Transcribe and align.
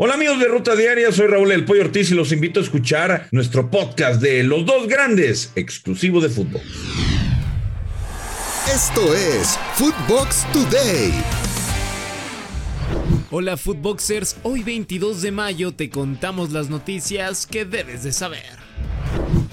Hola 0.00 0.14
amigos 0.14 0.38
de 0.38 0.46
Ruta 0.46 0.76
Diaria, 0.76 1.10
soy 1.10 1.26
Raúl 1.26 1.50
El 1.50 1.64
Pollo 1.64 1.80
Ortiz 1.80 2.12
y 2.12 2.14
los 2.14 2.30
invito 2.30 2.60
a 2.60 2.62
escuchar 2.62 3.26
nuestro 3.32 3.68
podcast 3.68 4.22
de 4.22 4.44
Los 4.44 4.64
Dos 4.64 4.86
Grandes, 4.86 5.50
exclusivo 5.56 6.20
de 6.20 6.28
fútbol. 6.28 6.62
Esto 8.72 9.12
es 9.12 9.58
Footbox 9.74 10.46
Today. 10.52 11.12
Hola 13.32 13.56
Footboxers, 13.56 14.36
hoy 14.44 14.62
22 14.62 15.20
de 15.20 15.32
mayo 15.32 15.72
te 15.72 15.90
contamos 15.90 16.52
las 16.52 16.70
noticias 16.70 17.44
que 17.48 17.64
debes 17.64 18.04
de 18.04 18.12
saber. 18.12 18.56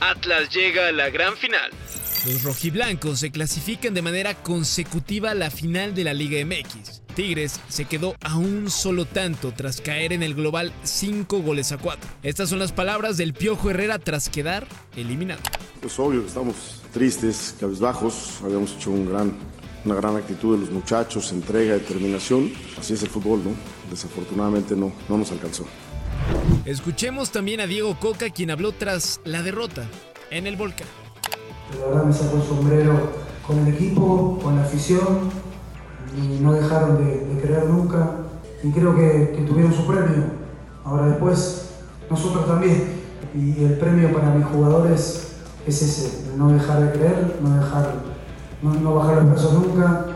Atlas 0.00 0.48
llega 0.48 0.88
a 0.88 0.92
la 0.92 1.10
gran 1.10 1.36
final. 1.36 1.70
Los 2.24 2.44
rojiblancos 2.44 3.20
se 3.20 3.30
clasifican 3.30 3.92
de 3.92 4.00
manera 4.00 4.32
consecutiva 4.32 5.32
a 5.32 5.34
la 5.34 5.50
final 5.50 5.94
de 5.94 6.04
la 6.04 6.14
Liga 6.14 6.42
MX. 6.46 6.99
Tigres 7.10 7.60
se 7.68 7.84
quedó 7.84 8.14
a 8.22 8.36
un 8.36 8.70
solo 8.70 9.04
tanto 9.04 9.52
tras 9.52 9.80
caer 9.80 10.12
en 10.12 10.22
el 10.22 10.34
global 10.34 10.72
5 10.82 11.40
goles 11.40 11.72
a 11.72 11.78
4. 11.78 12.10
Estas 12.22 12.48
son 12.48 12.58
las 12.58 12.72
palabras 12.72 13.16
del 13.16 13.34
Piojo 13.34 13.70
Herrera 13.70 13.98
tras 13.98 14.28
quedar 14.28 14.66
eliminado. 14.96 15.40
Pues 15.80 15.98
obvio 15.98 16.22
que 16.22 16.28
estamos 16.28 16.82
tristes, 16.92 17.54
cabizbajos, 17.58 18.40
habíamos 18.44 18.72
hecho 18.72 18.90
un 18.90 19.10
gran, 19.10 19.32
una 19.84 19.94
gran 19.94 20.16
actitud 20.16 20.56
de 20.56 20.60
los 20.66 20.70
muchachos, 20.70 21.32
entrega, 21.32 21.74
determinación. 21.74 22.52
Así 22.78 22.94
es 22.94 23.02
el 23.02 23.08
fútbol, 23.08 23.42
¿no? 23.44 23.50
Desafortunadamente 23.90 24.76
no, 24.76 24.92
no 25.08 25.18
nos 25.18 25.30
alcanzó. 25.32 25.64
Escuchemos 26.64 27.30
también 27.30 27.60
a 27.60 27.66
Diego 27.66 27.98
Coca 27.98 28.30
quien 28.30 28.50
habló 28.50 28.72
tras 28.72 29.20
la 29.24 29.42
derrota 29.42 29.86
en 30.30 30.46
el 30.46 30.56
volcán. 30.56 30.86
La 31.78 31.86
verdad 31.86 32.04
me 32.04 32.12
sacó 32.12 32.36
el 32.36 32.42
sombrero 32.42 33.12
con 33.46 33.66
el 33.66 33.74
equipo, 33.74 34.38
con 34.42 34.56
la 34.56 34.62
afición, 34.62 35.30
y 36.16 36.40
no 36.40 36.52
dejaron 36.52 36.98
de, 36.98 37.40
creer 37.40 37.66
nunca 37.66 38.10
y 38.62 38.70
creo 38.70 38.94
que, 38.94 39.44
tuvieron 39.46 39.72
su 39.72 39.86
premio. 39.86 40.24
Ahora 40.84 41.06
después, 41.06 41.70
nosotros 42.08 42.46
también. 42.46 43.00
Y 43.34 43.64
el 43.64 43.74
premio 43.78 44.12
para 44.12 44.30
mis 44.30 44.46
jugadores 44.46 45.36
es 45.66 45.82
ese, 45.82 46.36
no 46.36 46.52
dejar 46.52 46.80
de 46.80 46.98
creer, 46.98 47.36
no, 47.40 47.62
dejar, 47.62 47.94
no, 48.62 48.94
bajar 48.94 49.16
los 49.16 49.30
brazos 49.30 49.52
nunca. 49.54 50.06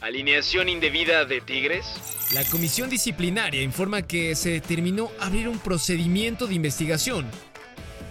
Alineación 0.00 0.68
indebida 0.68 1.24
de 1.24 1.40
Tigres. 1.40 1.86
La 2.34 2.44
comisión 2.44 2.90
disciplinaria 2.90 3.62
informa 3.62 4.02
que 4.02 4.34
se 4.34 4.50
determinó 4.50 5.08
abrir 5.20 5.48
un 5.48 5.58
procedimiento 5.58 6.46
de 6.46 6.54
investigación 6.54 7.26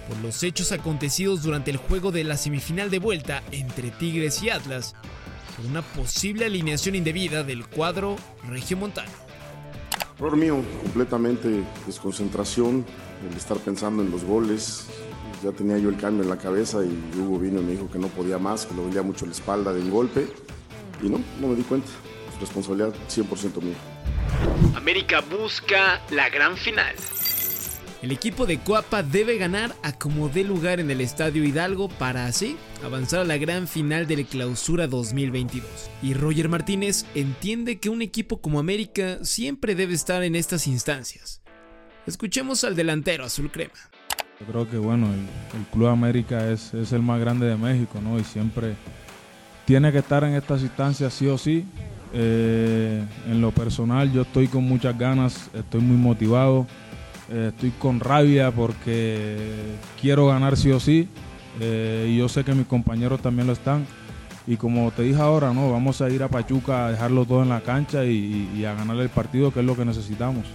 por 0.08 0.17
los 0.17 0.42
hechos 0.44 0.72
acontecidos 0.72 1.44
durante 1.44 1.72
el 1.72 1.78
juego 1.78 2.11
de 2.11 2.23
la 2.23 2.38
semifinal 2.38 2.89
de 2.89 3.00
vuelta 3.00 3.44
entre 3.52 3.92
Tigres 3.92 4.42
y 4.44 4.50
Atlas 4.50 4.95
por 5.56 5.66
una 5.66 5.82
posible 5.82 6.46
alineación 6.46 6.96
indebida 6.96 7.44
del 7.44 7.68
cuadro 7.68 8.16
regiomontano. 8.48 9.12
Error 10.18 10.38
mío, 10.38 10.64
completamente 10.84 11.64
desconcentración, 11.86 12.86
el 13.30 13.38
estar 13.38 13.58
pensando 13.58 14.04
en 14.04 14.12
los 14.12 14.23
goles. 14.23 14.88
Ya 15.44 15.52
tenía 15.52 15.78
yo 15.78 15.90
el 15.90 15.98
cambio 15.98 16.23
en 16.23 16.30
la 16.30 16.38
cabeza 16.38 16.80
y 16.86 17.20
Hugo 17.20 17.40
vino 17.40 17.60
y 17.60 17.64
me 17.64 17.72
dijo 17.73 17.90
que 17.92 18.00
no 18.00 18.08
podía 18.08 18.38
más, 18.38 18.66
que 18.66 18.73
le 18.73 18.84
dolía 18.84 19.02
mucho 19.02 19.26
la 19.26 19.34
espalda 19.34 19.73
del 19.73 19.90
golpe. 19.90 20.28
Y 21.02 21.10
no, 21.10 21.20
no 21.42 21.48
me 21.48 21.56
di 21.56 21.64
cuenta. 21.64 21.90
Responsabilidad 22.40 22.94
100% 23.10 23.62
mía. 23.62 23.76
América 24.76 25.22
busca 25.22 26.02
la 26.12 26.30
gran 26.30 26.56
final. 26.56 26.95
El 28.02 28.12
equipo 28.12 28.45
de 28.45 28.60
Coapa 28.60 29.02
debe 29.02 29.38
ganar 29.38 29.76
a 29.82 29.98
como 29.98 30.30
dé 30.30 30.44
lugar 30.44 30.80
en 30.80 30.92
el 30.92 31.02
Estadio 31.02 31.44
Hidalgo 31.44 31.90
para 31.90 32.26
así 32.26 32.58
avanzar 32.84 33.22
a 33.22 33.26
la 33.26 33.38
gran 33.38 33.67
final 33.67 34.08
de 34.08 34.17
la 34.17 34.23
clausura 34.23 34.88
2022. 34.88 35.66
Y 36.02 36.14
Roger 36.14 36.50
Martínez 36.50 37.06
entiende 37.16 37.80
que 37.80 37.89
un 37.89 38.02
equipo 38.02 38.42
como 38.42 38.59
América 38.59 39.20
siempre 39.23 39.76
debe 39.76 39.94
estar 39.94 40.23
en 40.23 40.36
estas 40.36 40.67
instancias. 40.67 41.42
Escuchemos 42.06 42.64
al 42.64 42.76
delantero 42.76 43.23
azul 43.23 43.50
crema. 43.50 43.73
Yo 44.39 44.45
creo 44.48 44.70
que 44.70 44.78
bueno, 44.78 45.08
el, 45.08 45.66
Club 45.72 45.88
América 45.88 46.52
es, 46.52 46.73
es, 46.73 46.92
el 46.92 47.02
más 47.02 47.20
grande 47.20 47.45
de 47.45 47.56
México, 47.56 48.00
¿no? 48.04 48.20
Y 48.20 48.23
siempre 48.23 48.76
tiene 49.65 49.92
que 49.92 50.00
estar 50.00 50.23
en 50.23 50.33
estas 50.33 50.61
instancias 50.61 51.14
sí 51.14 51.27
o 51.27 51.38
sí. 51.38 51.65
Eh, 52.14 53.04
en 53.27 53.42
lo 53.42 53.52
personal 53.52 54.11
yo 54.11 54.21
estoy 54.21 54.48
con 54.48 54.64
muchas 54.65 54.98
ganas, 54.98 55.50
estoy 55.54 55.82
muy 55.82 55.98
motivado. 55.98 56.67
Eh, 57.32 57.52
estoy 57.54 57.71
con 57.71 58.02
rabia 58.02 58.52
porque 58.52 59.38
quiero 60.02 60.27
ganar 60.27 60.58
sí 60.58 60.71
o 60.71 60.80
sí. 60.80 61.08
Eh, 61.59 62.09
y 62.09 62.17
yo 62.17 62.30
sé 62.30 62.43
que 62.43 62.53
mis 62.53 62.67
compañeros 62.67 63.21
también 63.21 63.47
lo 63.47 63.53
están. 63.53 63.86
Y 64.45 64.58
como 64.58 64.91
te 64.91 65.03
dije 65.03 65.21
ahora, 65.21 65.53
no, 65.53 65.71
vamos 65.71 66.02
a 66.02 66.09
ir 66.09 66.21
a 66.21 66.27
Pachuca 66.27 66.87
a 66.87 66.91
dejarlo 66.91 67.25
todo 67.25 67.43
en 67.43 67.49
la 67.49 67.61
cancha 67.61 68.03
y, 68.03 68.65
a 68.65 68.73
ganar 68.73 68.97
el 68.97 69.09
partido, 69.09 69.53
que 69.53 69.61
es 69.61 69.65
lo 69.65 69.75
que 69.75 69.86
necesitamos. 69.86 70.45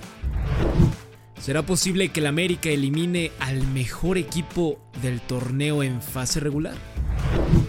¿Será 1.41 1.63
posible 1.63 2.11
que 2.11 2.21
el 2.21 2.27
América 2.27 2.69
elimine 2.69 3.31
al 3.39 3.67
mejor 3.69 4.19
equipo 4.19 4.79
del 5.01 5.21
torneo 5.21 5.83
en 5.83 6.03
fase 6.03 6.41
regular? 6.41 6.75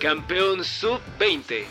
Campeón 0.02 0.64
sub-20. 0.64 1.64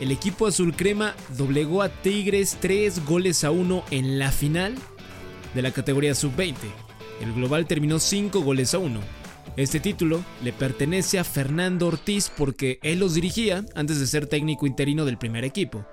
El 0.00 0.10
equipo 0.10 0.46
azul 0.46 0.74
crema 0.74 1.14
doblegó 1.36 1.82
a 1.82 1.90
Tigres 1.90 2.56
3 2.60 3.04
goles 3.04 3.44
a 3.44 3.50
1 3.50 3.84
en 3.90 4.18
la 4.18 4.32
final 4.32 4.74
de 5.54 5.62
la 5.62 5.70
categoría 5.72 6.14
sub-20. 6.14 6.56
El 7.20 7.34
global 7.34 7.66
terminó 7.66 7.98
5 7.98 8.40
goles 8.40 8.74
a 8.74 8.78
1. 8.78 9.19
Este 9.60 9.78
título 9.78 10.24
le 10.42 10.54
pertenece 10.54 11.18
a 11.18 11.24
Fernando 11.24 11.86
Ortiz 11.86 12.32
porque 12.34 12.78
él 12.82 12.98
los 12.98 13.12
dirigía 13.12 13.62
antes 13.74 14.00
de 14.00 14.06
ser 14.06 14.26
técnico 14.26 14.66
interino 14.66 15.04
del 15.04 15.18
primer 15.18 15.44
equipo. 15.44 15.84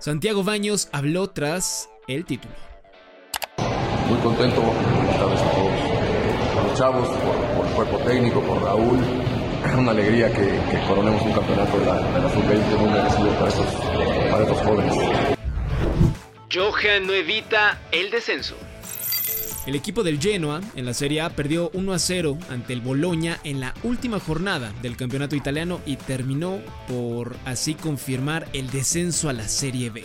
Santiago 0.00 0.42
Baños 0.42 0.88
habló 0.90 1.30
tras 1.30 1.88
el 2.08 2.24
título. 2.24 2.52
Muy 4.08 4.18
contento 4.18 4.60
por 4.60 4.74
los 6.64 6.76
chavos, 6.76 7.08
por, 7.08 7.64
el 7.68 7.72
cuerpo 7.74 7.98
técnico, 7.98 8.40
por 8.40 8.60
Raúl. 8.60 8.98
Es 9.68 9.74
una 9.78 9.92
alegría 9.92 10.26
que, 10.32 10.58
coronemos 10.88 11.22
un 11.22 11.32
campeonato 11.32 11.78
de 11.78 11.86
la, 11.86 12.28
sub-20 12.34 12.76
muy 12.76 12.90
merecido 12.90 13.28
para 13.38 13.48
estos, 13.48 13.66
para 14.32 14.42
estos 14.42 14.58
jóvenes. 14.66 14.96
Johan 16.52 17.06
no 17.06 17.12
evita 17.12 17.78
el 17.92 18.10
descenso. 18.10 18.56
El 19.66 19.74
equipo 19.74 20.02
del 20.02 20.20
Genoa 20.20 20.60
en 20.74 20.84
la 20.84 20.94
Serie 20.94 21.20
A 21.20 21.30
perdió 21.30 21.70
1 21.74 21.92
a 21.92 21.98
0 21.98 22.38
ante 22.50 22.72
el 22.72 22.80
Bologna 22.80 23.38
en 23.44 23.60
la 23.60 23.74
última 23.82 24.18
jornada 24.18 24.72
del 24.82 24.96
campeonato 24.96 25.36
italiano 25.36 25.80
y 25.86 25.96
terminó 25.96 26.60
por 26.88 27.36
así 27.44 27.74
confirmar 27.74 28.48
el 28.52 28.70
descenso 28.70 29.28
a 29.28 29.32
la 29.32 29.48
Serie 29.48 29.90
B. 29.90 30.04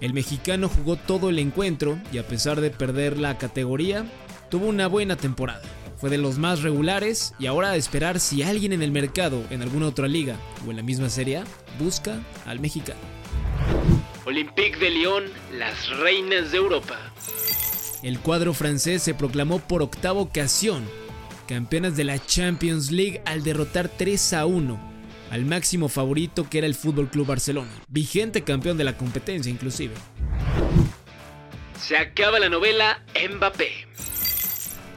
El 0.00 0.12
mexicano 0.12 0.68
jugó 0.68 0.96
todo 0.96 1.30
el 1.30 1.38
encuentro 1.38 1.98
y 2.12 2.18
a 2.18 2.26
pesar 2.26 2.60
de 2.60 2.70
perder 2.70 3.18
la 3.18 3.38
categoría, 3.38 4.04
tuvo 4.50 4.66
una 4.66 4.86
buena 4.86 5.16
temporada. 5.16 5.62
Fue 5.96 6.10
de 6.10 6.18
los 6.18 6.38
más 6.38 6.62
regulares 6.62 7.34
y 7.38 7.46
ahora 7.46 7.70
a 7.70 7.76
esperar 7.76 8.20
si 8.20 8.42
alguien 8.42 8.72
en 8.72 8.82
el 8.82 8.92
mercado, 8.92 9.42
en 9.50 9.62
alguna 9.62 9.86
otra 9.88 10.08
liga 10.08 10.36
o 10.66 10.70
en 10.70 10.76
la 10.76 10.82
misma 10.82 11.08
Serie 11.08 11.38
A, 11.38 11.44
busca 11.78 12.20
al 12.44 12.60
mexicano. 12.60 13.00
Olympique 14.26 14.76
de 14.78 14.90
Lyon, 14.90 15.24
las 15.52 15.88
reinas 15.98 16.50
de 16.50 16.58
Europa. 16.58 16.98
El 18.02 18.18
cuadro 18.20 18.52
francés 18.54 19.02
se 19.02 19.14
proclamó 19.14 19.58
por 19.58 19.82
octava 19.82 20.20
ocasión 20.20 20.84
campeonas 21.46 21.96
de 21.96 22.04
la 22.04 22.24
Champions 22.24 22.90
League 22.90 23.22
al 23.24 23.42
derrotar 23.42 23.88
3 23.88 24.32
a 24.34 24.46
1 24.46 24.96
al 25.30 25.44
máximo 25.44 25.88
favorito 25.88 26.48
que 26.48 26.58
era 26.58 26.66
el 26.66 26.74
Fútbol 26.74 27.08
Club 27.08 27.26
Barcelona, 27.26 27.70
vigente 27.88 28.42
campeón 28.42 28.76
de 28.76 28.84
la 28.84 28.96
competencia 28.96 29.50
inclusive. 29.50 29.94
Se 31.80 31.96
acaba 31.96 32.38
la 32.38 32.48
novela 32.48 33.02
Mbappé. 33.30 33.70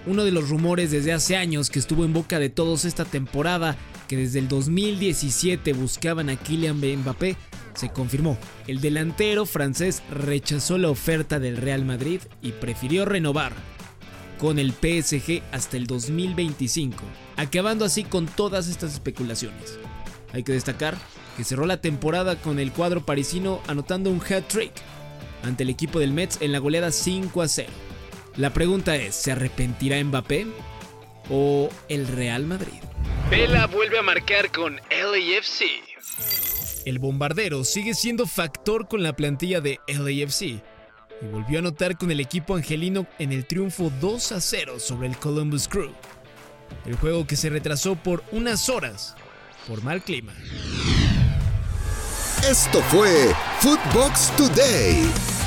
Uno 0.06 0.24
de 0.24 0.32
los 0.32 0.50
rumores 0.50 0.92
desde 0.92 1.14
hace 1.14 1.36
años 1.36 1.70
que 1.70 1.80
estuvo 1.80 2.06
en 2.06 2.14
boca 2.14 2.40
de 2.40 2.50
todos 2.50 2.86
esta 2.86 3.06
temporada, 3.06 3.76
que 4.08 4.18
desde 4.18 4.40
el 4.40 4.48
2017 4.48 5.74
buscaban 5.74 6.30
a 6.30 6.36
Kylian 6.36 6.78
Mbappé, 6.78 7.36
se 7.74 7.90
confirmó. 7.90 8.38
El 8.68 8.82
delantero 8.82 9.46
francés 9.46 10.04
rechazó 10.12 10.78
la 10.78 10.90
oferta 10.90 11.40
del 11.40 11.58
Real 11.58 11.86
Madrid 11.86 12.22
y 12.42 12.52
prefirió 12.52 13.06
renovar 13.06 13.54
con 14.38 14.58
el 14.58 14.72
PSG 14.72 15.42
hasta 15.52 15.78
el 15.78 15.86
2025, 15.86 16.98
acabando 17.36 17.86
así 17.86 18.04
con 18.04 18.26
todas 18.26 18.68
estas 18.68 18.94
especulaciones. 18.94 19.78
Hay 20.34 20.44
que 20.44 20.54
destacar 20.54 20.96
que 21.36 21.44
cerró 21.44 21.66
la 21.66 21.82
temporada 21.82 22.36
con 22.36 22.60
el 22.60 22.72
cuadro 22.72 23.06
parisino 23.06 23.62
anotando 23.68 24.10
un 24.10 24.22
hat-trick 24.22 24.74
ante 25.44 25.64
el 25.64 25.70
equipo 25.70 26.00
del 26.00 26.14
Mets 26.14 26.42
en 26.42 26.52
la 26.52 26.60
goleada 26.60 26.92
5 26.92 27.42
a 27.42 27.48
0. 27.48 27.70
La 28.38 28.54
pregunta 28.54 28.96
es, 28.96 29.16
¿se 29.16 29.32
arrepentirá 29.32 30.02
Mbappé 30.04 30.48
o 31.30 31.70
el 31.90 32.08
Real 32.08 32.46
Madrid? 32.46 32.82
Vela 33.30 33.68
vuelve 33.68 34.00
a 34.00 34.02
marcar 34.04 34.52
con 34.52 34.76
LAFC. 34.90 35.89
El 36.86 37.00
bombardero 37.00 37.64
sigue 37.64 37.94
siendo 37.94 38.26
factor 38.26 38.88
con 38.88 39.04
la 39.04 39.14
plantilla 39.14 39.62
de 39.62 39.80
LAFC 39.88 40.42
y 40.42 40.62
volvió 41.32 41.58
a 41.58 41.60
anotar 41.60 41.98
con 41.98 42.12
el 42.12 42.20
equipo 42.20 42.56
angelino 42.56 43.06
en 43.20 43.34
el 43.34 43.46
triunfo 43.46 43.92
2 44.00 44.32
a 44.32 44.42
0 44.42 44.80
sobre 44.80 45.08
el 45.08 45.18
Columbus 45.18 45.68
Crew. 45.68 45.92
El 46.86 46.96
juego 46.96 47.28
que 47.28 47.36
se 47.36 47.50
retrasó 47.50 47.96
por 47.96 48.24
unas 48.32 48.70
horas 48.70 49.16
por 49.68 49.84
mal 49.84 50.02
clima. 50.02 50.34
Esto 52.50 52.82
fue 52.84 53.36
Footbox 53.60 54.32
Today. 54.38 55.39